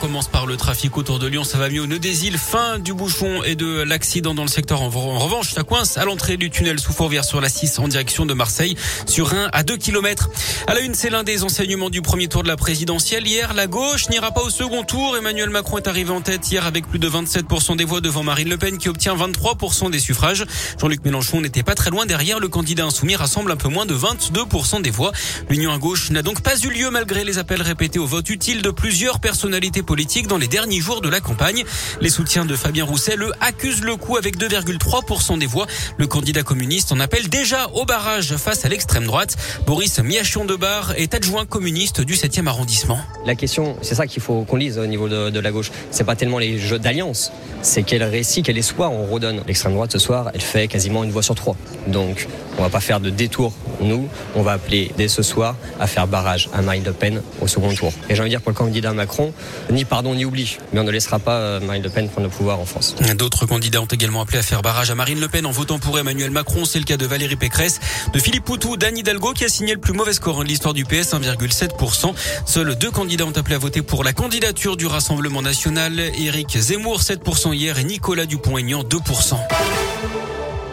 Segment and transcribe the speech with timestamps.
[0.00, 1.42] Commence par le trafic autour de Lyon.
[1.42, 2.38] Ça va mieux au nœud des îles.
[2.38, 4.80] Fin du bouchon et de l'accident dans le secteur.
[4.80, 8.24] En, revanche, ça coince à l'entrée du tunnel sous Fourvière sur la 6 en direction
[8.24, 8.76] de Marseille
[9.06, 10.30] sur 1 à 2 km.
[10.68, 13.26] À la une, c'est l'un des enseignements du premier tour de la présidentielle.
[13.26, 15.16] Hier, la gauche n'ira pas au second tour.
[15.16, 18.48] Emmanuel Macron est arrivé en tête hier avec plus de 27% des voix devant Marine
[18.48, 20.44] Le Pen qui obtient 23% des suffrages.
[20.80, 22.38] Jean-Luc Mélenchon n'était pas très loin derrière.
[22.38, 25.10] Le candidat insoumis rassemble un peu moins de 22% des voix.
[25.50, 28.62] L'union à gauche n'a donc pas eu lieu malgré les appels répétés au vote utile
[28.62, 31.64] de plusieurs personnalités politique dans les derniers jours de la campagne.
[32.02, 35.66] Les soutiens de Fabien Roussel, accusent le coup avec 2,3% des voix.
[35.96, 39.36] Le candidat communiste en appelle déjà au barrage face à l'extrême droite.
[39.66, 42.98] Boris Miachon de Bar est adjoint communiste du 7e arrondissement.
[43.24, 45.70] La question, c'est ça qu'il faut qu'on lise au niveau de, de la gauche.
[45.90, 49.42] C'est pas tellement les jeux d'alliance, c'est quel récit, quel espoir on redonne.
[49.46, 51.56] L'extrême droite ce soir, elle fait quasiment une voix sur trois.
[51.86, 53.52] Donc, on va pas faire de détour.
[53.80, 57.46] Nous, on va appeler dès ce soir à faire barrage à Marine Le Pen au
[57.46, 57.92] second tour.
[58.08, 59.32] Et j'ai envie de dire pour le candidat Macron,
[59.70, 60.58] ni pardon ni oubli.
[60.72, 62.96] Mais on ne laissera pas euh, Marine Le Pen prendre le pouvoir en France.
[63.16, 65.98] D'autres candidats ont également appelé à faire barrage à Marine Le Pen en votant pour
[65.98, 66.64] Emmanuel Macron.
[66.64, 67.80] C'est le cas de Valérie Pécresse,
[68.12, 70.84] de Philippe Poutou, d'Anne Hidalgo qui a signé le plus mauvais score de l'histoire du
[70.84, 72.14] PS, 1,7%.
[72.46, 75.98] Seuls deux candidats ont appelé à voter pour la candidature du Rassemblement national.
[76.18, 79.36] Éric Zemmour, 7% hier et Nicolas Dupont-Aignan, 2%.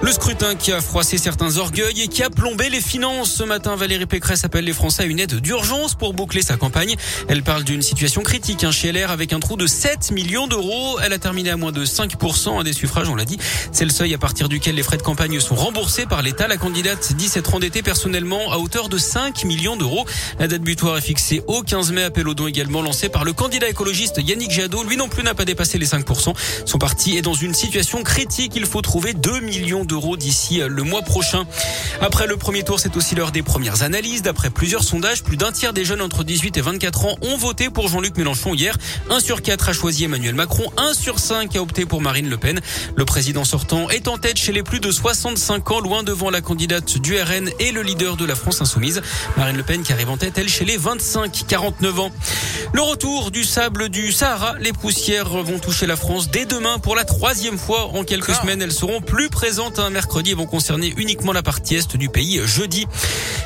[0.06, 3.32] Le scrutin qui a froissé certains orgueils et qui a plombé les finances.
[3.32, 6.96] Ce matin, Valérie Pécresse appelle les Français à une aide d'urgence pour boucler sa campagne.
[7.28, 11.00] Elle parle d'une situation critique hein, chez LR avec un trou de 7 millions d'euros.
[11.04, 13.40] Elle a terminé à moins de 5% des suffrages, on l'a dit.
[13.72, 16.48] C'est le seuil à partir duquel les frais de campagne sont remboursés par l'État.
[16.48, 20.06] La candidate dit s'être endettée personnellement à hauteur de 5 millions d'euros.
[20.38, 22.04] La date butoir est fixée au 15 mai.
[22.04, 24.84] Appel au don également lancé par le candidat écologiste Yannick Jadot.
[24.84, 26.36] Lui non plus n'a pas dépassé les 5%.
[26.68, 28.52] Son parti est dans une situation critique.
[28.56, 31.46] Il faut trouver 2 millions d'euros d'ici euh, le mois prochain.
[32.02, 34.22] Après le premier tour, c'est aussi l'heure des premières analyses.
[34.22, 37.70] D'après plusieurs sondages, plus d'un tiers des jeunes entre 18 et 24 ans ont voté
[37.70, 38.78] pour Jean-Luc Mélenchon hier.
[39.10, 42.38] 1 sur 4 a choisi Emmanuel Macron, 1 sur 5 a opté pour Marine Le
[42.38, 42.60] Pen.
[42.96, 46.42] Le président sortant est en tête chez les plus de 65 ans, loin devant la
[46.42, 49.02] candidate du RN et le leader de la France insoumise.
[49.38, 52.12] Marine Le Pen qui arrive en tête, elle, chez les 25-49 ans.
[52.74, 54.56] Le retour du sable du Sahara.
[54.60, 58.62] Les poussières vont toucher la France dès demain pour la troisième fois en quelques semaines.
[58.62, 62.88] Elles seront plus présentes mercredi vont concerner uniquement la partie est du pays jeudi.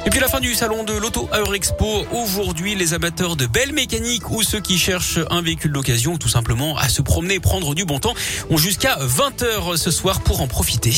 [0.05, 2.05] Et puis la fin du salon de l'auto à Eurexpo.
[2.11, 6.77] Aujourd'hui, les amateurs de belles mécaniques ou ceux qui cherchent un véhicule d'occasion tout simplement
[6.77, 8.13] à se promener et prendre du bon temps
[8.49, 10.93] ont jusqu'à 20h ce soir pour en profiter.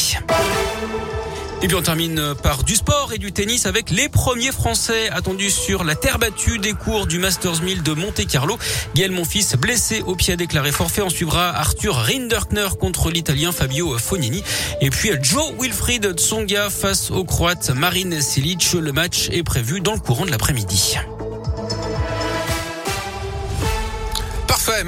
[1.64, 5.52] Et puis on termine par du sport et du tennis avec les premiers Français attendus
[5.52, 8.58] sur la terre battue des cours du Masters 1000 de Monte Carlo.
[8.96, 11.04] Gaël Monfils blessé au pied a déclaré forfait.
[11.04, 14.44] On suivra Arthur Rinderkner contre l'Italien Fabio Fognini.
[14.82, 18.74] Et puis Joe Wilfried Tsonga face au Croate Marine Silic.
[18.74, 20.96] Le match est prévu dans le courant de l'après-midi.
[24.48, 24.84] Parfait.